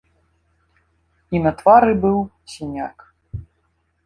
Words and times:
І 1.35 1.41
на 1.45 1.51
твары 1.59 1.93
быў 2.07 2.17
сіняк. 2.55 2.97